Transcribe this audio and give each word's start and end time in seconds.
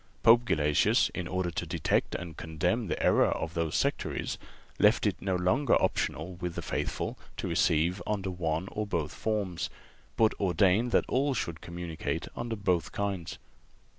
Pope 0.23 0.45
Gelasius, 0.45 1.09
in 1.13 1.27
order 1.27 1.51
to 1.51 1.65
detect 1.67 2.15
and 2.15 2.35
condemn 2.35 2.87
the 2.87 2.99
error 3.03 3.27
of 3.27 3.53
those 3.53 3.75
sectaries, 3.75 4.39
left 4.79 5.05
it 5.05 5.21
no 5.21 5.35
longer 5.35 5.75
optional 5.79 6.37
with 6.37 6.55
the 6.55 6.63
faithful 6.63 7.19
to 7.37 7.47
receive 7.47 8.01
under 8.07 8.31
one 8.31 8.67
or 8.71 8.87
both 8.87 9.13
forms, 9.13 9.69
but 10.17 10.33
ordained 10.39 10.89
that 10.89 11.05
all 11.07 11.35
should 11.35 11.61
communicate 11.61 12.27
under 12.35 12.55
both 12.55 12.91
kinds. 12.91 13.37